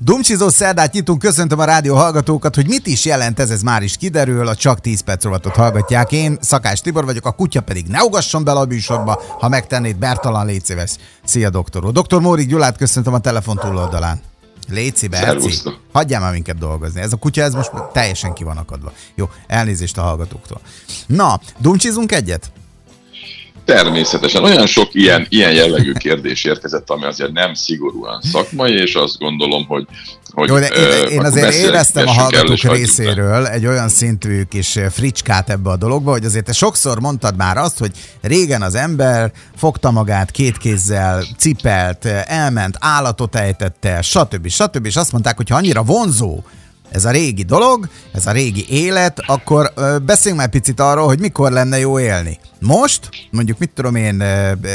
Dumcsizó 0.00 0.48
szerdát 0.48 0.92
nyitunk, 0.92 1.18
köszöntöm 1.18 1.58
a 1.58 1.64
rádió 1.64 1.94
hallgatókat, 1.94 2.54
hogy 2.54 2.68
mit 2.68 2.86
is 2.86 3.04
jelent 3.04 3.40
ez, 3.40 3.50
ez 3.50 3.62
már 3.62 3.82
is 3.82 3.96
kiderül, 3.96 4.48
a 4.48 4.54
csak 4.54 4.80
10 4.80 5.00
perc 5.00 5.24
rovatot 5.24 5.54
hallgatják. 5.54 6.12
Én 6.12 6.38
Szakás 6.40 6.80
Tibor 6.80 7.04
vagyok, 7.04 7.26
a 7.26 7.30
kutya 7.30 7.60
pedig 7.60 7.86
ne 7.86 8.02
ugasson 8.02 8.44
bele 8.44 8.60
a 8.60 8.64
műsorba, 8.64 9.22
ha 9.38 9.48
megtennéd, 9.48 9.96
Bertalan 9.96 10.46
légy 10.46 10.64
szíves. 10.64 10.96
Szia, 11.24 11.50
doktor 11.50 11.84
úr. 11.84 11.92
Doktor 11.92 12.20
Móri 12.20 12.46
Gyulát 12.46 12.76
köszöntöm 12.76 13.14
a 13.14 13.18
telefon 13.18 13.56
túloldalán. 13.56 14.20
Léci, 14.68 15.08
Berci, 15.08 15.52
hagyjál 15.92 16.20
már 16.20 16.32
minket 16.32 16.58
dolgozni. 16.58 17.00
Ez 17.00 17.12
a 17.12 17.16
kutya, 17.16 17.42
ez 17.42 17.54
most 17.54 17.70
teljesen 17.92 18.32
ki 18.32 18.44
van 18.44 18.56
akadva. 18.56 18.92
Jó, 19.14 19.28
elnézést 19.46 19.98
a 19.98 20.02
hallgatóktól. 20.02 20.60
Na, 21.06 21.40
dumcsizunk 21.58 22.12
egyet? 22.12 22.50
Természetesen. 23.68 24.44
Olyan 24.44 24.66
sok 24.66 24.88
ilyen, 24.92 25.26
ilyen 25.28 25.52
jellegű 25.52 25.92
kérdés 25.92 26.44
érkezett, 26.44 26.90
ami 26.90 27.04
azért 27.04 27.32
nem 27.32 27.54
szigorúan 27.54 28.20
szakmai, 28.20 28.72
és 28.72 28.94
azt 28.94 29.18
gondolom, 29.18 29.66
hogy 29.66 29.86
hogy, 30.32 30.48
Jó, 30.48 30.58
de 30.58 30.66
én, 30.66 31.08
én 31.08 31.24
azért 31.24 31.54
éreztem 31.54 32.06
a 32.06 32.10
hallgatók 32.10 32.62
részéről 32.62 33.46
egy 33.46 33.66
olyan 33.66 33.88
szintű 33.88 34.42
kis 34.42 34.78
fricskát 34.90 35.50
ebbe 35.50 35.70
a 35.70 35.76
dologba, 35.76 36.10
hogy 36.10 36.24
azért 36.24 36.44
te 36.44 36.52
sokszor 36.52 37.00
mondtad 37.00 37.36
már 37.36 37.56
azt, 37.56 37.78
hogy 37.78 37.90
régen 38.20 38.62
az 38.62 38.74
ember 38.74 39.32
fogta 39.56 39.90
magát 39.90 40.30
két 40.30 40.58
kézzel, 40.58 41.24
cipelt, 41.38 42.04
elment, 42.26 42.76
állatot 42.80 43.36
ejtette, 43.36 44.02
stb. 44.02 44.48
stb. 44.48 44.86
És 44.86 44.96
azt 44.96 45.12
mondták, 45.12 45.36
hogy 45.36 45.48
ha 45.48 45.56
annyira 45.56 45.82
vonzó 45.82 46.42
ez 46.90 47.04
a 47.04 47.10
régi 47.10 47.42
dolog, 47.42 47.88
ez 48.12 48.26
a 48.26 48.32
régi 48.32 48.64
élet, 48.68 49.22
akkor 49.26 49.72
beszéljünk 50.02 50.42
már 50.42 50.50
picit 50.50 50.80
arról, 50.80 51.06
hogy 51.06 51.18
mikor 51.18 51.52
lenne 51.52 51.78
jó 51.78 52.00
élni. 52.00 52.38
Most, 52.60 53.08
mondjuk 53.30 53.58
mit 53.58 53.70
tudom 53.74 53.94
én, 53.94 54.22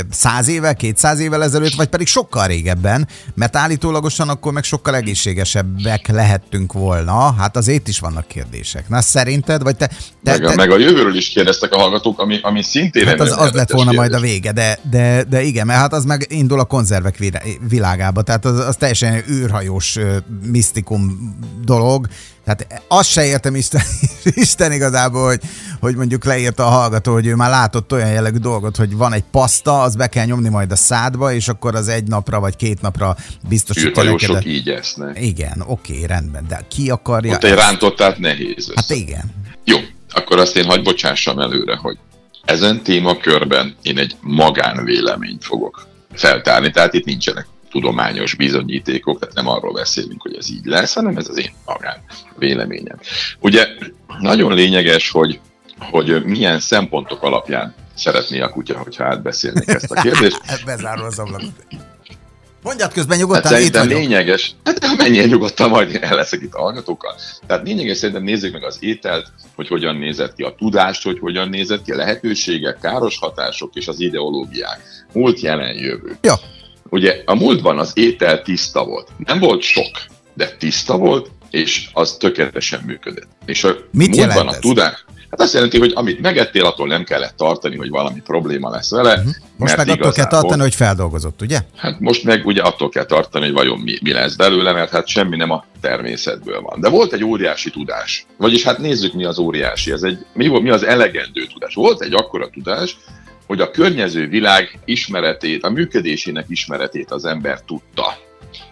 száz 0.10 0.48
éve, 0.48 0.74
kétszáz 0.74 1.20
évvel 1.20 1.44
ezelőtt, 1.44 1.74
vagy 1.74 1.88
pedig 1.88 2.08
sokkal 2.08 2.48
régebben, 2.48 3.08
mert 3.36 3.56
állítólagosan 3.56 4.30
akkor 4.30 4.54
meg 4.54 4.64
sokkal 4.64 4.96
egészségesebbek 4.96 6.08
lehettünk 6.08 6.74
volna. 6.74 7.34
Hát 7.34 7.58
azért 7.58 7.88
is 7.88 8.00
vannak 8.00 8.28
kérdések. 8.28 8.90
Na 8.90 9.02
szerinted, 9.02 9.64
vagy 9.64 9.76
te... 9.76 9.88
te, 9.88 9.98
meg, 10.24 10.44
a, 10.44 10.50
te... 10.50 10.56
meg 10.56 10.72
a 10.72 10.78
jövőről 10.78 11.16
is 11.16 11.30
kérdeztek 11.30 11.74
a 11.74 11.78
hallgatók, 11.78 12.20
ami, 12.20 12.40
ami 12.42 12.64
szintén 12.64 13.08
hát 13.08 13.20
az, 13.20 13.32
az 13.38 13.52
lett 13.52 13.72
volna 13.72 13.92
kérdés. 13.92 14.10
majd 14.10 14.24
a 14.24 14.26
vége, 14.26 14.52
de, 14.52 14.80
de, 14.90 15.24
de 15.24 15.42
igen, 15.42 15.66
mert 15.66 15.80
hát 15.80 15.94
az 15.94 16.06
meg 16.06 16.26
indul 16.30 16.60
a 16.60 16.66
konzervek 16.66 17.32
világába, 17.68 18.22
tehát 18.22 18.46
az, 18.46 18.60
az 18.60 18.76
teljesen 18.76 19.24
űrhajós 19.30 19.98
misztikum 20.52 21.36
dolog, 21.66 22.08
tehát 22.46 22.84
azt 22.88 23.10
se 23.10 23.26
értem 23.26 23.56
Isten, 23.56 23.82
Isten 24.24 24.72
igazából, 24.72 25.28
hogy, 25.28 25.42
hogy 25.80 25.96
mondjuk 25.96 26.24
leírta 26.24 26.66
a 26.66 26.70
hallgató, 26.70 27.14
hogy 27.14 27.26
ő 27.26 27.36
már 27.36 27.50
látott 27.50 27.92
olyan 27.92 28.12
jellegű 28.12 28.38
dolgot, 28.38 28.76
hogy 28.76 28.96
van 28.96 29.14
egy 29.14 29.24
paszta, 29.32 29.82
az 29.82 29.96
be 29.96 30.08
kell 30.08 30.26
nyomni 30.26 30.50
majd 30.50 30.72
a 30.72 30.76
szádba, 30.76 31.34
és 31.34 31.48
akkor 31.48 31.76
az 31.76 31.88
egy 31.88 32.08
napra 32.08 32.40
vagy 32.40 32.56
két 32.56 32.82
napra 32.82 33.16
biztosítja 33.50 34.04
neked. 34.04 34.20
sok 34.20 34.46
így 34.46 34.70
esznek. 34.70 35.22
Igen, 35.22 35.64
oké, 35.68 36.06
rendben, 36.06 36.46
de 36.48 36.66
ki 36.70 36.90
akarja... 36.90 37.34
Ott 37.34 37.44
egy 37.44 37.54
rántottát 37.54 38.18
nehéz. 38.18 38.70
Össze. 38.70 38.74
Hát 38.76 38.90
igen. 38.90 39.34
Jó, 39.64 39.78
akkor 40.10 40.40
azt 40.40 40.56
én 40.56 40.66
hagy 40.66 40.84
bocsássam 40.84 41.40
előre, 41.40 41.76
hogy 41.76 41.98
ezen 42.46 42.84
témakörben 42.84 43.76
én 43.82 43.98
egy 43.98 44.16
magánvéleményt 44.22 45.44
fogok 45.44 45.88
feltárni, 46.14 46.72
tehát 46.72 46.94
itt 46.94 47.06
nincsenek 47.06 47.48
tudományos 47.74 48.34
bizonyítékok, 48.34 49.20
tehát 49.20 49.36
nem 49.36 49.48
arról 49.48 49.74
beszélünk, 49.74 50.22
hogy 50.22 50.36
ez 50.36 50.50
így 50.50 50.66
lesz, 50.66 50.94
hanem 50.94 51.18
ez 51.18 51.30
az 51.30 51.38
én 51.38 51.52
magán 51.66 51.98
véleményem. 52.38 53.00
Ugye 53.40 53.68
nagyon 54.20 54.54
lényeges, 54.54 55.10
hogy, 55.10 55.40
hogy 55.80 56.24
milyen 56.26 56.60
szempontok 56.60 57.24
alapján 57.24 57.74
szeretné 57.96 58.40
a 58.40 58.50
kutya, 58.50 58.78
hogyha 58.78 59.04
átbeszélnék 59.04 59.68
ezt 59.68 59.92
a 59.92 60.02
kérdést. 60.02 60.42
Bezárul 60.66 61.06
az 61.06 61.20
ablakot. 61.20 61.52
Mondjad 62.64 62.94
közben 62.94 63.18
nyugodtan, 63.18 63.44
hát 63.44 63.54
szerintem 63.54 63.88
lényeges, 63.88 64.56
hát 64.64 64.98
mennyien 64.98 65.28
nyugodtan, 65.28 65.70
majd 65.70 66.00
el 66.02 66.16
leszek 66.16 66.42
itt 66.42 66.54
a 66.54 66.62
hallgatókkal. 66.62 67.16
Tehát 67.48 67.68
lényeges 67.68 67.98
szerintem 67.98 68.24
nézzük 68.24 68.54
meg 68.54 68.64
az 68.64 68.78
ételt, 68.80 69.32
hogy 69.56 69.68
hogyan 69.68 69.96
nézett 69.96 70.36
ki 70.36 70.44
a 70.44 70.56
tudást, 70.58 71.04
hogy 71.04 71.20
hogyan 71.20 71.50
nézett 71.50 71.84
ki 71.84 71.92
a 71.92 71.96
lehetőségek, 71.96 72.78
káros 72.82 73.18
hatások 73.18 73.76
és 73.76 73.88
az 73.88 74.00
ideológiák. 74.00 74.82
Múlt, 75.14 75.40
jelen, 75.40 75.76
jövő. 75.76 76.18
Ja. 76.22 76.36
Ugye 76.94 77.22
a 77.26 77.36
múltban 77.36 77.80
az 77.80 77.92
étel 77.94 78.42
tiszta 78.42 78.86
volt. 78.86 79.08
Nem 79.18 79.40
volt 79.40 79.62
sok, 79.62 80.02
de 80.34 80.56
tiszta 80.60 80.98
volt, 80.98 81.32
és 81.50 81.90
az 81.94 82.18
tökéletesen 82.18 82.82
működött. 82.86 83.28
És 83.46 83.64
a 83.64 83.76
Mit 83.92 84.16
múltban 84.16 84.48
a 84.48 84.60
tudás, 84.60 85.06
Hát 85.30 85.42
azt 85.42 85.54
jelenti, 85.54 85.80
hogy 85.80 85.92
amit 85.96 86.22
megettél, 86.22 86.66
attól 86.66 86.88
nem 86.88 87.04
kellett 87.04 87.36
tartani, 87.38 87.78
hogy 87.78 87.90
valami 87.90 88.22
probléma 88.22 88.70
lesz 88.70 88.92
vele. 88.92 89.14
Uh-huh. 89.14 89.34
Most 89.58 89.78
meg 89.78 89.90
attól 89.90 90.12
kell 90.12 90.28
tartani, 90.28 90.62
hogy 90.62 90.76
feldolgozott, 90.76 91.42
ugye? 91.42 91.60
Hát 91.76 92.00
most 92.00 92.24
meg 92.24 92.46
ugye 92.46 92.62
attól 92.62 92.90
kell 92.90 93.06
tartani, 93.06 93.46
hogy 93.46 93.54
vajon 93.54 93.80
mi, 93.80 93.98
mi 94.02 94.12
lesz 94.12 94.36
belőle, 94.36 94.72
mert 94.72 94.92
hát 94.92 95.08
semmi 95.08 95.36
nem 95.36 95.52
a 95.52 95.66
természetből 95.82 96.62
van. 96.62 96.80
De 96.80 96.90
volt 96.90 97.14
egy 97.14 97.24
óriási 97.24 97.70
tudás. 97.70 98.26
Vagyis 98.38 98.64
hát 98.64 98.78
nézzük, 98.78 99.14
mi 99.14 99.26
az 99.26 99.40
óriási. 99.40 99.92
Ez 99.92 100.04
egy, 100.04 100.26
mi, 100.34 100.48
mi 100.48 100.70
az 100.70 100.84
elegendő 100.84 101.46
tudás. 101.54 101.74
Volt 101.74 102.02
egy 102.02 102.14
akkora 102.14 102.50
tudás, 102.50 102.98
hogy 103.48 103.62
a 103.62 103.72
környező 103.72 104.28
világ 104.28 104.80
ismeretét, 104.86 105.64
a 105.64 105.70
működésének 105.70 106.46
ismeretét 106.48 107.12
az 107.12 107.26
ember 107.26 107.62
tudta. 107.62 108.18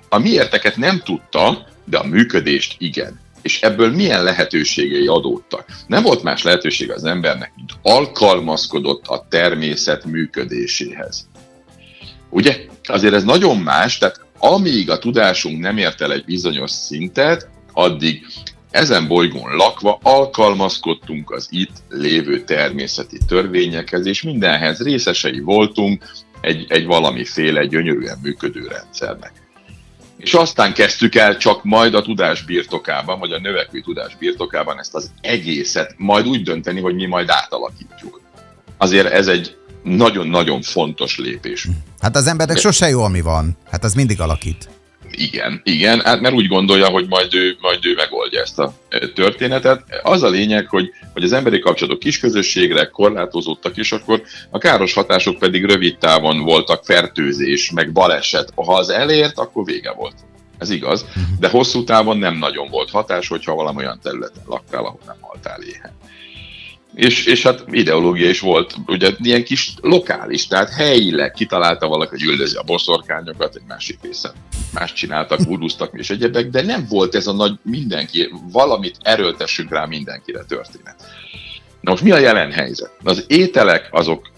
A 0.09 0.17
miérteket 0.17 0.77
nem 0.77 1.01
tudta, 1.03 1.67
de 1.85 1.97
a 1.97 2.07
működést 2.07 2.75
igen. 2.77 3.19
És 3.41 3.61
ebből 3.61 3.91
milyen 3.91 4.23
lehetőségei 4.23 5.07
adódtak? 5.07 5.65
Nem 5.87 6.03
volt 6.03 6.23
más 6.23 6.43
lehetőség 6.43 6.91
az 6.91 7.03
embernek, 7.03 7.51
mint 7.55 7.71
alkalmazkodott 7.81 9.07
a 9.07 9.25
természet 9.29 10.05
működéséhez. 10.05 11.27
Ugye? 12.29 12.57
Azért 12.83 13.13
ez 13.13 13.23
nagyon 13.23 13.57
más, 13.57 13.97
tehát 13.97 14.19
amíg 14.37 14.89
a 14.89 14.99
tudásunk 14.99 15.59
nem 15.59 15.77
ért 15.77 16.01
el 16.01 16.11
egy 16.11 16.25
bizonyos 16.25 16.71
szintet, 16.71 17.49
addig 17.73 18.25
ezen 18.71 19.07
bolygón 19.07 19.55
lakva 19.55 19.99
alkalmazkodtunk 20.01 21.31
az 21.31 21.47
itt 21.49 21.75
lévő 21.89 22.43
természeti 22.43 23.17
törvényekhez, 23.27 24.05
és 24.05 24.21
mindenhez 24.21 24.81
részesei 24.83 25.39
voltunk 25.39 26.03
egy, 26.41 26.65
egy 26.69 26.85
valamiféle 26.85 27.65
gyönyörűen 27.65 28.17
működő 28.21 28.67
rendszernek. 28.67 29.31
És 30.17 30.33
aztán 30.33 30.73
kezdtük 30.73 31.15
el 31.15 31.37
csak 31.37 31.63
majd 31.63 31.93
a 31.93 32.01
tudás 32.01 32.43
birtokában, 32.43 33.19
vagy 33.19 33.31
a 33.31 33.39
növekvő 33.39 33.81
tudás 33.81 34.15
birtokában 34.15 34.79
ezt 34.79 34.95
az 34.95 35.11
egészet 35.21 35.93
majd 35.97 36.27
úgy 36.27 36.43
dönteni, 36.43 36.81
hogy 36.81 36.95
mi 36.95 37.05
majd 37.05 37.29
átalakítjuk. 37.29 38.21
Azért 38.77 39.11
ez 39.11 39.27
egy 39.27 39.55
nagyon-nagyon 39.83 40.61
fontos 40.61 41.17
lépés. 41.17 41.67
Hát 41.99 42.15
az 42.15 42.27
embernek 42.27 42.57
sose 42.57 42.89
jó, 42.89 43.03
ami 43.03 43.21
van. 43.21 43.57
Hát 43.71 43.83
az 43.83 43.93
mindig 43.93 44.21
alakít. 44.21 44.69
Igen, 45.11 45.61
igen, 45.63 46.01
hát 46.01 46.21
mert 46.21 46.35
úgy 46.35 46.47
gondolja, 46.47 46.87
hogy 46.87 47.07
majd 47.07 47.33
ő, 47.33 47.57
majd 47.59 47.85
ő 47.85 47.93
megoldja 47.93 48.41
ezt 48.41 48.59
a 48.59 48.73
történetet. 49.13 49.83
Az 50.03 50.23
a 50.23 50.29
lényeg, 50.29 50.67
hogy, 50.67 50.89
hogy 51.13 51.23
az 51.23 51.33
emberi 51.33 51.59
kapcsolatok 51.59 51.99
kisközösségre 51.99 52.85
korlátozottak, 52.85 53.77
és 53.77 53.91
akkor 53.91 54.21
a 54.49 54.57
káros 54.57 54.93
hatások 54.93 55.37
pedig 55.37 55.65
rövid 55.65 55.97
távon 55.97 56.39
voltak 56.39 56.85
fertőzés, 56.85 57.71
meg 57.71 57.91
baleset. 57.91 58.53
Ha 58.55 58.75
az 58.75 58.89
elért, 58.89 59.37
akkor 59.37 59.65
vége 59.65 59.91
volt. 59.91 60.15
Ez 60.57 60.69
igaz, 60.69 61.05
de 61.39 61.49
hosszú 61.49 61.83
távon 61.83 62.17
nem 62.17 62.37
nagyon 62.37 62.69
volt 62.69 62.89
hatás, 62.89 63.27
hogyha 63.27 63.55
valami 63.55 63.77
olyan 63.77 63.99
területen 64.03 64.43
laktál, 64.45 64.85
ahol 64.85 64.99
nem 65.05 65.17
haltál 65.21 65.61
éhen. 65.61 65.91
És, 66.93 67.25
és 67.25 67.43
hát 67.43 67.63
ideológia 67.67 68.29
is 68.29 68.39
volt, 68.39 68.75
ugye 68.87 69.11
ilyen 69.17 69.43
kis 69.43 69.73
lokális, 69.81 70.47
tehát 70.47 70.69
helyileg 70.69 71.31
kitalálta 71.31 71.87
valaki, 71.87 72.09
hogy 72.09 72.23
üldözi 72.23 72.55
a 72.55 72.63
boszorkányokat, 72.63 73.55
egy 73.55 73.61
másik 73.67 73.99
részen 74.01 74.31
más 74.73 74.93
csináltak, 74.93 75.41
gurúztak 75.41 75.91
és 75.93 76.09
egyebek, 76.09 76.49
de 76.49 76.61
nem 76.61 76.85
volt 76.89 77.15
ez 77.15 77.27
a 77.27 77.33
nagy 77.33 77.53
mindenki, 77.63 78.33
valamit 78.51 78.97
erőltessünk 79.01 79.69
rá 79.69 79.85
mindenkire 79.85 80.43
történet. 80.43 80.95
Na 81.81 81.91
most 81.91 82.03
mi 82.03 82.11
a 82.11 82.17
jelen 82.17 82.51
helyzet? 82.51 82.91
Az 83.03 83.25
ételek 83.27 83.87
azok, 83.91 84.31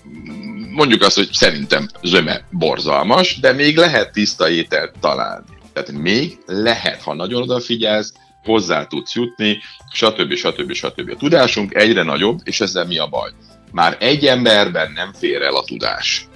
mondjuk 0.69 1.01
azt, 1.01 1.15
hogy 1.15 1.29
szerintem 1.31 1.89
zöme 2.03 2.47
borzalmas, 2.51 3.39
de 3.39 3.51
még 3.51 3.77
lehet 3.77 4.11
tiszta 4.11 4.49
ételt 4.49 4.93
találni. 4.99 5.45
Tehát 5.73 5.91
még 5.91 6.37
lehet, 6.45 7.01
ha 7.01 7.13
nagyon 7.13 7.41
odafigyelsz, 7.41 8.13
hozzá 8.43 8.85
tudsz 8.85 9.15
jutni, 9.15 9.57
stb. 9.93 10.33
stb. 10.33 10.73
stb. 10.73 11.09
A 11.09 11.15
tudásunk 11.15 11.73
egyre 11.73 12.03
nagyobb, 12.03 12.39
és 12.43 12.61
ezzel 12.61 12.85
mi 12.85 12.97
a 12.97 13.07
baj? 13.07 13.29
Már 13.71 13.97
egy 13.99 14.25
emberben 14.25 14.91
nem 14.91 15.13
fér 15.13 15.41
el 15.41 15.55
a 15.55 15.63
tudás. 15.63 16.27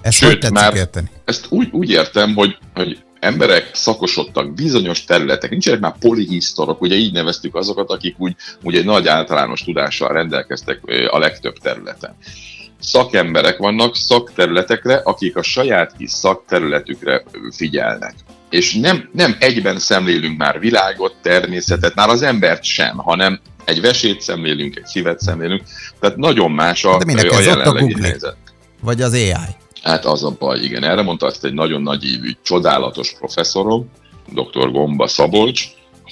Ezt 0.00 0.18
Sőt, 0.18 0.42
hogy 0.42 0.52
már 0.52 0.74
érteni? 0.74 1.10
Ezt 1.24 1.46
úgy, 1.48 1.68
úgy 1.72 1.90
értem, 1.90 2.34
hogy, 2.34 2.58
hogy 2.74 2.98
emberek 3.20 3.70
szakosodtak 3.72 4.54
bizonyos 4.54 5.04
területek, 5.04 5.50
nincsenek 5.50 5.80
már 5.80 5.94
polihisztorok, 5.98 6.80
ugye 6.80 6.94
így 6.94 7.12
neveztük 7.12 7.54
azokat, 7.54 7.90
akik 7.90 8.14
úgy, 8.18 8.34
úgy 8.62 8.76
egy 8.76 8.84
nagy 8.84 9.08
általános 9.08 9.64
tudással 9.64 10.12
rendelkeztek 10.12 10.80
a 11.10 11.18
legtöbb 11.18 11.58
területen. 11.58 12.16
Szakemberek 12.80 13.56
vannak 13.56 13.96
szakterületekre, 13.96 15.00
akik 15.04 15.36
a 15.36 15.42
saját 15.42 15.96
kis 15.96 16.10
szakterületükre 16.10 17.24
figyelnek 17.50 18.14
és 18.56 18.74
nem, 18.74 19.08
nem 19.12 19.36
egyben 19.38 19.78
szemlélünk 19.78 20.38
már 20.38 20.60
világot, 20.60 21.14
természetet, 21.22 21.94
már 21.94 22.08
az 22.08 22.22
embert 22.22 22.64
sem, 22.64 22.96
hanem 22.96 23.40
egy 23.64 23.80
vesét 23.80 24.20
szemlélünk, 24.20 24.76
egy 24.76 24.86
szívet 24.86 25.20
szemlélünk, 25.20 25.62
tehát 26.00 26.16
nagyon 26.16 26.50
más 26.50 26.84
a, 26.84 26.98
De 27.04 27.28
a 27.28 27.40
jelenlegi 27.40 27.92
a 27.92 28.02
helyzet. 28.02 28.36
Vagy 28.80 29.02
az 29.02 29.12
AI? 29.12 29.32
Hát 29.82 30.04
az 30.04 30.24
a 30.24 30.36
baj, 30.38 30.60
igen. 30.60 30.84
Erre 30.84 31.02
mondta 31.02 31.26
azt 31.26 31.44
egy 31.44 31.52
nagyon 31.52 31.82
nagy 31.82 32.04
évű, 32.04 32.30
csodálatos 32.42 33.14
professzorom, 33.18 33.90
dr. 34.32 34.70
Gomba 34.70 35.06
Szabolcs, 35.06 35.64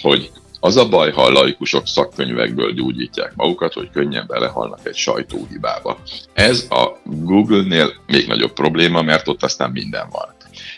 hogy 0.02 0.30
az 0.60 0.76
a 0.76 0.88
baj, 0.88 1.12
ha 1.12 1.22
a 1.22 1.30
laikusok 1.30 1.86
szakkönyvekből 1.86 2.72
gyógyítják 2.72 3.32
magukat, 3.34 3.72
hogy 3.72 3.90
könnyen 3.90 4.24
belehalnak 4.26 4.80
egy 4.82 4.96
sajtóhibába. 4.96 5.98
Ez 6.32 6.66
a 6.70 7.00
Google-nél 7.04 7.92
még 8.06 8.26
nagyobb 8.26 8.52
probléma, 8.52 9.02
mert 9.02 9.28
ott 9.28 9.42
aztán 9.42 9.70
minden 9.70 10.08
van. 10.10 10.33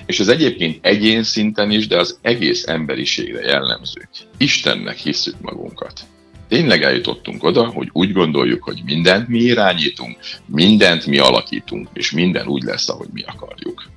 És 0.07 0.21
ez 0.21 0.29
egyébként 0.29 0.79
egyén 0.81 1.23
szinten 1.23 1.71
is, 1.71 1.87
de 1.87 1.97
az 1.97 2.19
egész 2.23 2.67
emberiségre 2.67 3.41
jellemző. 3.41 4.09
Istennek 4.37 4.97
hiszük 4.97 5.41
magunkat. 5.41 6.01
Tényleg 6.49 6.83
eljutottunk 6.83 7.45
oda, 7.45 7.67
hogy 7.67 7.89
úgy 7.93 8.13
gondoljuk, 8.13 8.63
hogy 8.63 8.83
mindent 8.85 9.29
mi 9.29 9.39
irányítunk, 9.39 10.19
mindent 10.47 11.07
mi 11.07 11.19
alakítunk, 11.19 11.89
és 11.93 12.11
minden 12.11 12.47
úgy 12.47 12.63
lesz, 12.63 12.89
ahogy 12.89 13.09
mi 13.13 13.23
akarjuk. 13.23 13.89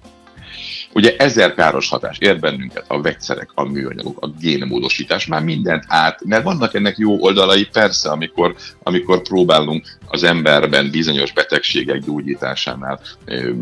Ugye 0.94 1.16
ezer 1.18 1.54
káros 1.54 1.90
hatás 1.90 2.18
ér 2.20 2.40
bennünket, 2.40 2.86
a 2.88 3.02
vegyszerek, 3.02 3.50
a 3.54 3.64
műanyagok, 3.64 4.18
a 4.22 4.28
génmódosítás, 4.40 5.26
már 5.26 5.44
mindent 5.44 5.84
át, 5.88 6.24
mert 6.26 6.44
vannak 6.44 6.74
ennek 6.74 6.98
jó 6.98 7.22
oldalai, 7.22 7.66
persze, 7.66 8.10
amikor, 8.10 8.56
amikor 8.84 9.22
próbálunk 9.22 9.98
az 10.08 10.24
emberben 10.24 10.90
bizonyos 10.92 11.32
betegségek 11.32 12.00
gyógyításánál 12.00 13.00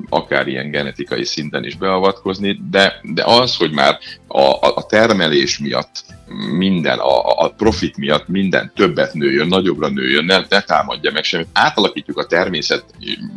akár 0.10 0.48
ilyen 0.48 0.72
genetikai 0.72 1.24
szinten 1.24 1.64
is 1.64 1.76
beavatkozni, 1.76 2.60
de, 2.70 3.00
de 3.04 3.24
az, 3.26 3.56
hogy 3.56 3.72
már 3.72 3.98
a, 4.28 4.68
a 4.76 4.86
termelés 4.90 5.58
miatt 5.58 6.04
minden, 6.58 7.00
a, 7.00 7.44
a 7.44 7.50
profit 7.50 7.98
miatt 7.98 8.28
minden 8.28 8.72
többet 8.76 9.14
nőjön, 9.14 9.48
nagyobbra 9.48 9.90
nőjön, 9.90 10.26
ne, 10.26 10.38
ne 10.50 10.62
támadja 10.62 11.12
meg 11.12 11.24
semmit. 11.24 11.48
Átalakítjuk 11.54 12.18
a 12.18 12.26
természet 12.26 12.86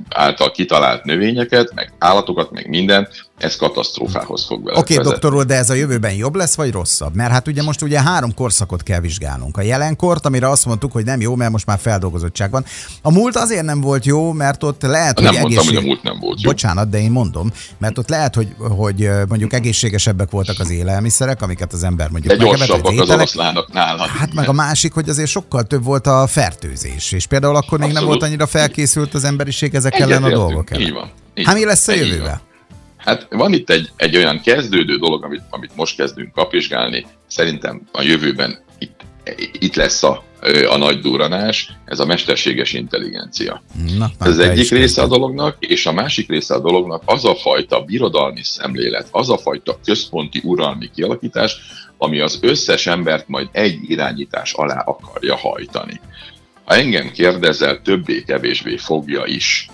által 0.08 0.50
kitalált 0.50 1.04
növényeket, 1.04 1.74
meg 1.74 1.92
állatokat, 1.98 2.50
meg 2.50 2.68
mindent, 2.68 3.29
ez 3.40 3.56
katasztrófához 3.56 4.44
fog 4.46 4.64
vele 4.64 4.78
Oké, 4.78 4.94
okay, 4.94 5.10
doktor 5.10 5.34
úr, 5.34 5.44
de 5.44 5.54
ez 5.54 5.70
a 5.70 5.74
jövőben 5.74 6.12
jobb 6.12 6.34
lesz, 6.34 6.54
vagy 6.54 6.72
rosszabb? 6.72 7.14
Mert 7.14 7.30
hát 7.30 7.48
ugye 7.48 7.62
most 7.62 7.82
ugye 7.82 8.02
három 8.02 8.34
korszakot 8.34 8.82
kell 8.82 9.00
vizsgálnunk. 9.00 9.56
A 9.56 9.62
jelenkort, 9.62 10.26
amire 10.26 10.48
azt 10.48 10.66
mondtuk, 10.66 10.92
hogy 10.92 11.04
nem 11.04 11.20
jó, 11.20 11.34
mert 11.34 11.50
most 11.50 11.66
már 11.66 11.78
feldolgozottság 11.78 12.50
van. 12.50 12.64
A 13.02 13.10
múlt 13.10 13.36
azért 13.36 13.64
nem 13.64 13.80
volt 13.80 14.04
jó, 14.04 14.32
mert 14.32 14.62
ott 14.62 14.82
lehet, 14.82 15.20
nem 15.20 15.26
hogy 15.26 15.40
mondtam, 15.40 15.58
egészség... 15.58 15.74
hogy 15.74 15.84
a 15.84 15.86
múlt 15.86 16.02
nem 16.02 16.18
volt 16.18 16.40
jó. 16.40 16.50
Bocsánat, 16.50 16.88
de 16.88 17.00
én 17.00 17.10
mondom, 17.10 17.52
mert 17.78 17.98
ott 17.98 18.08
lehet, 18.08 18.34
hogy, 18.34 18.54
hogy 18.58 19.10
mondjuk 19.28 19.52
egészségesebbek 19.52 20.30
voltak 20.30 20.60
az 20.60 20.70
élelmiszerek, 20.70 21.42
amiket 21.42 21.72
az 21.72 21.82
ember 21.82 22.10
mondjuk 22.10 22.36
de 22.36 22.44
gyorsabbak 22.44 23.00
az, 23.00 23.10
oroszlánok 23.10 23.72
nála. 23.72 24.06
Hát 24.06 24.34
meg 24.34 24.48
a 24.48 24.52
másik, 24.52 24.92
hogy 24.92 25.08
azért 25.08 25.28
sokkal 25.28 25.62
több 25.62 25.84
volt 25.84 26.06
a 26.06 26.26
fertőzés, 26.26 27.12
és 27.12 27.26
például 27.26 27.56
akkor 27.56 27.78
még 27.78 27.88
Abszolút. 27.88 27.94
nem 27.94 28.04
volt 28.04 28.22
annyira 28.22 28.46
felkészült 28.46 29.14
az 29.14 29.24
emberiség 29.24 29.74
ezek 29.74 29.98
ellen 29.98 30.24
a 30.24 30.30
dolgok 30.30 30.70
ellen. 30.70 30.86
Így 30.86 30.92
van. 30.92 31.10
Így 31.34 31.46
hát 31.46 31.54
mi 31.54 31.64
lesz 31.64 31.88
a 31.88 31.92
jövővel? 31.92 32.48
Hát 33.04 33.26
van 33.30 33.52
itt 33.52 33.70
egy, 33.70 33.90
egy 33.96 34.16
olyan 34.16 34.40
kezdődő 34.40 34.96
dolog, 34.96 35.24
amit, 35.24 35.42
amit 35.50 35.76
most 35.76 35.96
kezdünk 35.96 36.32
kapizsgálni. 36.32 37.06
Szerintem 37.26 37.82
a 37.92 38.02
jövőben 38.02 38.58
itt, 38.78 39.00
itt 39.52 39.74
lesz 39.74 40.02
a, 40.02 40.24
a 40.68 40.76
nagy 40.76 41.00
duranás, 41.00 41.72
ez 41.84 42.00
a 42.00 42.06
mesterséges 42.06 42.72
intelligencia. 42.72 43.62
Na, 43.98 44.10
ez 44.18 44.28
az 44.28 44.38
egyik 44.38 44.70
része 44.70 45.02
a 45.02 45.06
dolognak, 45.06 45.56
és 45.58 45.86
a 45.86 45.92
másik 45.92 46.28
része 46.28 46.54
a 46.54 46.60
dolognak 46.60 47.02
az 47.04 47.24
a 47.24 47.34
fajta 47.34 47.80
birodalmi 47.80 48.42
szemlélet, 48.42 49.08
az 49.10 49.30
a 49.30 49.38
fajta 49.38 49.78
központi 49.84 50.40
uralmi 50.44 50.90
kialakítás, 50.94 51.56
ami 51.98 52.20
az 52.20 52.38
összes 52.42 52.86
embert 52.86 53.28
majd 53.28 53.48
egy 53.52 53.78
irányítás 53.90 54.52
alá 54.52 54.80
akarja 54.80 55.36
hajtani. 55.36 56.00
Ha 56.64 56.74
engem 56.74 57.10
kérdezel, 57.10 57.82
többé-kevésbé 57.82 58.76
fogja 58.76 59.24
is. 59.26 59.68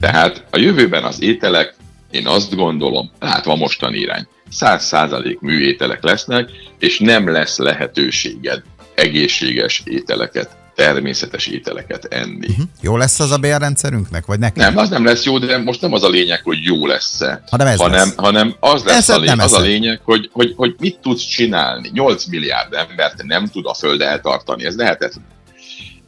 Tehát 0.00 0.44
a 0.50 0.58
jövőben 0.58 1.04
az 1.04 1.22
ételek 1.22 1.74
én 2.10 2.26
azt 2.26 2.54
gondolom, 2.54 3.10
látva 3.18 3.56
mostani 3.56 3.98
irány, 3.98 4.26
száz 4.50 4.84
százalék 4.84 5.40
műételek 5.40 6.02
lesznek, 6.02 6.50
és 6.78 6.98
nem 6.98 7.28
lesz 7.28 7.58
lehetőséged 7.58 8.62
egészséges 8.94 9.82
ételeket, 9.84 10.56
természetes 10.74 11.46
ételeket 11.46 12.04
enni. 12.04 12.46
Uh-huh. 12.48 12.66
Jó 12.80 12.96
lesz 12.96 13.20
az 13.20 13.30
a 13.30 13.36
bérrendszerünknek, 13.36 14.26
vagy 14.26 14.38
nekem? 14.38 14.68
Nem, 14.68 14.82
az 14.82 14.88
nem 14.88 15.04
lesz 15.04 15.24
jó, 15.24 15.38
de 15.38 15.58
most 15.58 15.80
nem 15.80 15.92
az 15.92 16.02
a 16.02 16.08
lényeg, 16.08 16.40
hogy 16.42 16.58
jó 16.62 16.86
lesz-e, 16.86 17.42
hanem, 17.50 17.66
ez 17.66 17.78
hanem, 17.78 17.98
lesz. 17.98 18.14
hanem 18.16 18.54
az 18.60 18.84
lesz 18.84 19.08
a, 19.08 19.18
lény, 19.18 19.38
az 19.38 19.52
a 19.52 19.60
lényeg, 19.60 20.00
hogy, 20.04 20.30
hogy, 20.32 20.52
hogy 20.56 20.74
mit 20.78 20.98
tudsz 20.98 21.24
csinálni. 21.24 21.90
8 21.92 22.24
milliárd 22.24 22.72
embert 22.72 23.22
nem 23.22 23.46
tud 23.46 23.66
a 23.66 23.74
Föld 23.74 24.00
eltartani, 24.00 24.64
ez 24.64 24.76
lehetetlen. 24.76 25.24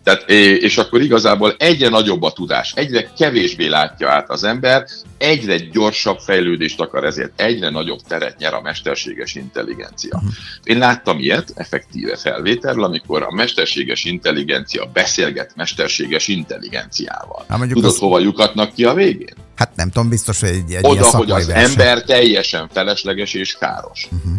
Tehát, 0.05 0.31
és 0.61 0.79
akkor 0.79 1.01
igazából 1.01 1.55
egyre 1.59 1.89
nagyobb 1.89 2.23
a 2.23 2.33
tudás, 2.33 2.73
egyre 2.77 3.13
kevésbé 3.19 3.67
látja 3.67 4.11
át 4.11 4.31
az 4.31 4.45
ember, 4.45 4.87
egyre 5.19 5.57
gyorsabb 5.57 6.19
fejlődést 6.19 6.81
akar, 6.81 7.05
ezért 7.05 7.41
egyre 7.41 7.71
nagyobb 7.71 8.01
teret 8.09 8.39
nyer 8.39 8.55
a 8.55 8.61
mesterséges 8.61 9.35
intelligencia. 9.35 10.17
Uh-huh. 10.17 10.33
Én 10.65 10.79
láttam 10.79 11.19
ilyet, 11.19 11.53
effektíve 11.55 12.17
felvételről, 12.17 12.85
amikor 12.85 13.23
a 13.23 13.33
mesterséges 13.33 14.05
intelligencia 14.05 14.91
beszélget 14.93 15.53
mesterséges 15.57 16.29
intelligenciával. 16.29 17.45
Hát 17.49 17.69
Tudod, 17.69 17.85
az... 17.85 17.99
hova 17.99 18.19
lyukatnak 18.19 18.73
ki 18.73 18.85
a 18.85 18.95
végén? 18.95 19.35
Hát 19.55 19.77
nem 19.77 19.91
tudom, 19.91 20.09
biztos, 20.09 20.41
hogy 20.41 20.49
egy, 20.49 20.73
egy 20.73 20.85
Oda, 20.85 21.17
hogy 21.17 21.31
az 21.31 21.47
verseny. 21.47 21.71
ember 21.71 22.03
teljesen 22.03 22.69
felesleges 22.73 23.35
és 23.35 23.57
káros. 23.59 24.09
Uh-huh. 24.13 24.33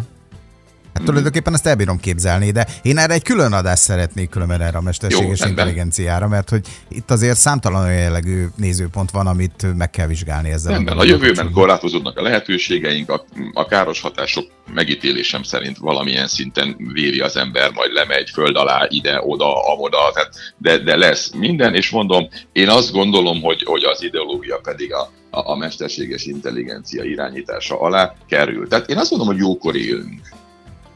Hát 0.94 1.04
tulajdonképpen 1.04 1.54
ezt 1.54 1.66
elbírom 1.66 2.00
képzelni, 2.00 2.50
de 2.50 2.66
én 2.82 2.98
erre 2.98 3.12
egy 3.14 3.22
külön 3.22 3.52
adást 3.52 3.82
szeretnék 3.82 4.28
különben 4.28 4.60
erre 4.60 4.78
a 4.78 4.80
mesterséges 4.80 5.40
Jó, 5.40 5.46
intelligenciára, 5.46 6.28
mert 6.28 6.50
hogy 6.50 6.66
itt 6.88 7.10
azért 7.10 7.36
számtalan 7.36 7.84
olyan 7.84 7.98
jellegű 7.98 8.46
nézőpont 8.56 9.10
van, 9.10 9.26
amit 9.26 9.76
meg 9.76 9.90
kell 9.90 10.06
vizsgálni 10.06 10.50
ezzel. 10.50 10.72
Rendben, 10.72 10.98
a 10.98 11.04
jövőben 11.04 11.50
korlátozódnak 11.50 12.18
a 12.18 12.22
lehetőségeink, 12.22 13.10
a, 13.10 13.24
a 13.52 13.66
káros 13.66 14.00
hatások 14.00 14.46
megítélésem 14.74 15.42
szerint 15.42 15.78
valamilyen 15.78 16.28
szinten 16.28 16.76
véri 16.92 17.20
az 17.20 17.36
ember, 17.36 17.70
majd 17.70 17.92
lemegy 17.92 18.30
föld 18.30 18.56
alá, 18.56 18.86
ide, 18.88 19.20
oda, 19.22 19.72
amoda, 19.72 19.98
tehát, 20.14 20.34
de, 20.56 20.78
de 20.78 20.96
lesz 20.96 21.30
minden, 21.30 21.74
és 21.74 21.90
mondom, 21.90 22.28
én 22.52 22.68
azt 22.68 22.92
gondolom, 22.92 23.40
hogy, 23.42 23.62
hogy 23.62 23.84
az 23.84 24.02
ideológia 24.02 24.60
pedig 24.62 24.94
a, 24.94 25.10
a, 25.30 25.50
a 25.50 25.56
mesterséges 25.56 26.24
intelligencia 26.24 27.04
irányítása 27.04 27.80
alá 27.80 28.14
kerül. 28.28 28.68
Tehát 28.68 28.90
én 28.90 28.98
azt 28.98 29.10
mondom, 29.10 29.28
hogy 29.28 29.38
jókor 29.38 29.76
élünk. 29.76 30.20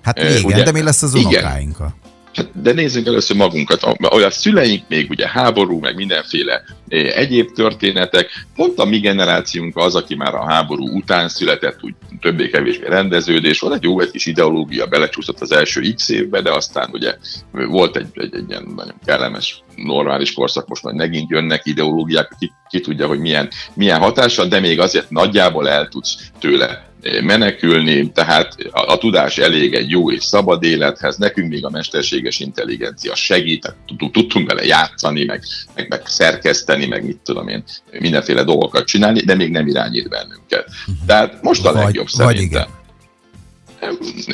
Hát 0.06 0.18
igen, 0.18 0.44
ugye, 0.44 0.62
de 0.62 0.72
mi 0.72 0.82
lesz 0.82 1.02
az 1.02 1.14
unokáinkkal? 1.14 1.94
Hát, 2.34 2.62
de 2.62 2.72
nézzünk 2.72 3.06
először 3.06 3.36
magunkat. 3.36 3.82
A 3.82 4.30
szüleink 4.30 4.88
még 4.88 5.10
ugye 5.10 5.28
háború, 5.28 5.78
meg 5.78 5.94
mindenféle 5.94 6.62
egyéb 6.88 7.52
történetek. 7.52 8.30
Pont 8.54 8.78
a 8.78 8.84
mi 8.84 8.98
generációnk 8.98 9.76
az, 9.76 9.94
aki 9.94 10.14
már 10.14 10.34
a 10.34 10.44
háború 10.44 10.96
után 10.96 11.28
született, 11.28 11.78
úgy 11.82 11.94
többé-kevésbé 12.20 12.86
rendeződés. 12.86 13.60
Volt 13.60 13.74
egy 13.74 13.82
jó 13.82 14.00
egy 14.00 14.10
kis 14.10 14.26
ideológia, 14.26 14.86
belecsúszott 14.86 15.40
az 15.40 15.52
első 15.52 15.92
x 15.94 16.08
évbe, 16.08 16.40
de 16.40 16.52
aztán 16.52 16.88
ugye 16.92 17.14
volt 17.52 17.96
egy, 17.96 18.06
egy, 18.14 18.34
egy 18.34 18.48
ilyen 18.48 18.72
nagyon 18.76 19.00
kellemes, 19.04 19.62
normális 19.76 20.32
korszak, 20.32 20.68
most 20.68 20.82
majd 20.82 20.96
megint 20.96 21.30
jönnek 21.30 21.60
ideológiák, 21.64 22.36
ki, 22.38 22.52
ki 22.68 22.80
tudja, 22.80 23.06
hogy 23.06 23.18
milyen, 23.18 23.48
milyen 23.74 24.00
hatással, 24.00 24.46
de 24.46 24.60
még 24.60 24.80
azért 24.80 25.10
nagyjából 25.10 25.68
el 25.68 25.88
tudsz 25.88 26.30
tőle 26.38 26.86
menekülni, 27.22 28.12
tehát 28.12 28.54
a, 28.70 28.92
a 28.92 28.98
tudás 28.98 29.38
elég 29.38 29.74
egy 29.74 29.90
jó 29.90 30.10
és 30.10 30.24
szabad 30.24 30.62
élethez, 30.62 31.16
nekünk 31.16 31.48
még 31.48 31.64
a 31.64 31.70
mesterséges 31.70 32.40
intelligencia 32.40 33.14
segít, 33.14 33.74
tudtunk 34.12 34.48
vele 34.48 34.64
játszani, 34.64 35.24
meg, 35.24 35.42
meg, 35.74 35.88
meg 35.88 36.06
szerkeszteni, 36.06 36.86
meg 36.86 37.04
mit 37.04 37.18
tudom 37.24 37.48
én, 37.48 37.64
mindenféle 38.00 38.42
dolgokat 38.42 38.86
csinálni, 38.86 39.20
de 39.20 39.34
még 39.34 39.50
nem 39.50 39.66
irányít 39.66 40.08
bennünket. 40.08 40.68
Tehát 41.06 41.42
most 41.42 41.66
a 41.66 41.72
legjobb 41.72 42.06
vagy, 42.06 42.26
szerintem. 42.26 42.26
Vagy 42.26 42.40
igen. 42.40 42.75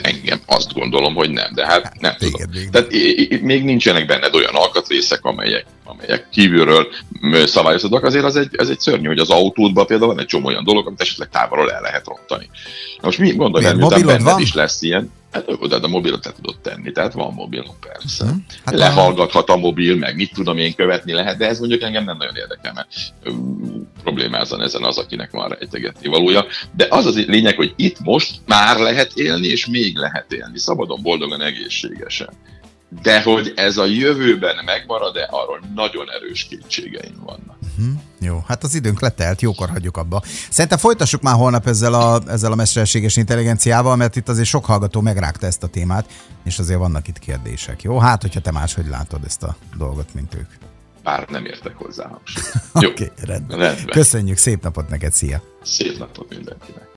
Engem 0.03 0.41
azt 0.47 0.73
gondolom, 0.73 1.15
hogy 1.15 1.31
nem, 1.31 1.55
de 1.55 1.67
hát 1.67 2.01
nem 2.01 2.15
tudom. 2.19 2.41
Igen, 2.41 2.55
igen. 2.55 2.71
Tehát 2.71 3.43
még 3.43 3.65
nincsenek 3.65 4.07
benned 4.07 4.35
olyan 4.35 4.55
alkatrészek, 4.55 5.25
amelyek, 5.25 5.65
amelyek 5.85 6.29
kívülről 6.31 6.87
szabályozottak. 7.45 8.05
Azért 8.05 8.25
az 8.25 8.37
egy, 8.37 8.49
ez 8.53 8.69
egy 8.69 8.81
szörnyű, 8.81 9.07
hogy 9.07 9.19
az 9.19 9.31
autódban 9.31 9.87
például 9.87 10.15
van 10.15 10.21
egy 10.21 10.27
csomó 10.27 10.47
olyan 10.47 10.65
dolog, 10.65 10.87
amit 10.87 11.01
esetleg 11.01 11.29
távolról 11.29 11.73
el 11.73 11.81
lehet 11.81 12.07
rontani. 12.07 12.51
Na 13.01 13.07
most 13.07 13.19
mi 13.19 13.29
el, 13.29 13.75
miután 13.75 14.07
benned 14.07 14.23
van? 14.23 14.41
is 14.41 14.55
lesz 14.55 14.83
ilyen, 14.83 15.11
Hát 15.33 15.45
oda 15.47 15.79
a 15.79 15.89
mobilot 15.89 16.25
le 16.25 16.33
tudod 16.33 16.61
tenni, 16.61 16.93
tehát 16.93 17.13
van 17.13 17.33
mobilom 17.33 17.75
persze. 17.81 18.25
Uh-huh. 18.25 18.39
Hát 18.65 18.75
Lehallgathat 18.75 19.49
a 19.49 19.57
mobil, 19.57 19.97
meg 19.97 20.17
mit 20.17 20.33
tudom 20.33 20.59
én 20.59 20.75
követni 20.75 21.13
lehet, 21.13 21.39
de 21.39 21.49
ez 21.49 21.59
mondjuk 21.59 21.83
engem 21.83 22.05
nem 22.05 22.17
nagyon 22.17 22.37
érdekel, 22.37 22.73
mert 22.73 22.89
problémázan 24.03 24.63
ezen 24.63 24.83
az, 24.83 24.99
akinek 24.99 25.31
van 25.31 25.49
rejtegetni 25.49 26.09
valója. 26.09 26.45
De 26.77 26.87
az 26.91 27.07
az 27.07 27.27
lényeg, 27.27 27.57
hogy 27.57 27.73
itt 27.77 28.01
most 28.01 28.41
már 28.47 28.79
lehet 28.79 29.13
élni, 29.15 29.47
és 29.47 29.67
még 29.67 29.97
lehet 29.97 30.33
élni, 30.33 30.59
szabadon, 30.59 31.03
boldogan, 31.03 31.43
egészségesen. 31.43 32.33
De 33.03 33.23
hogy 33.23 33.53
ez 33.57 33.77
a 33.77 33.85
jövőben 33.85 34.65
megmarad-e, 34.65 35.29
arról 35.31 35.61
nagyon 35.75 36.11
erős 36.11 36.47
kétségeim 36.51 37.23
vannak. 37.25 37.59
Uh-huh. 37.79 38.01
Jó, 38.23 38.45
hát 38.47 38.65
az 38.65 38.75
időnk 38.75 39.01
letelt, 39.01 39.41
jókor 39.41 39.69
hagyjuk 39.69 39.97
abba. 39.97 40.23
Szerintem 40.51 40.79
folytassuk 40.79 41.23
már 41.23 41.35
holnap 41.35 41.67
ezzel 41.67 41.95
a, 41.95 42.21
ezzel 42.27 42.53
a 42.53 42.55
mesterséges 42.55 43.17
intelligenciával, 43.17 43.97
mert 43.97 44.17
itt 44.17 44.29
azért 44.29 44.49
sok 44.49 44.65
hallgató 44.65 45.01
megrágta 45.01 45.47
ezt 45.47 45.63
a 45.63 45.67
témát, 45.67 46.13
és 46.45 46.59
azért 46.59 46.79
vannak 46.79 47.09
itt 47.09 47.19
kérdések. 47.19 47.83
Jó, 47.83 47.99
hát 47.99 48.23
hogyha 48.23 48.41
te 48.41 48.51
máshogy 48.51 48.87
látod 48.87 49.25
ezt 49.25 49.43
a 49.43 49.57
dolgot, 49.77 50.15
mint 50.15 50.35
ők. 50.35 50.51
Bár 51.03 51.29
nem 51.29 51.45
értek 51.45 51.77
hozzá. 51.77 52.11
Oké, 52.73 52.87
okay, 52.87 53.11
rendben. 53.23 53.59
rendben. 53.59 53.87
Köszönjük, 53.87 54.37
szép 54.37 54.63
napot 54.63 54.89
neked, 54.89 55.13
szia! 55.13 55.43
Szép 55.63 55.99
napot 55.99 56.29
mindenkinek! 56.29 56.91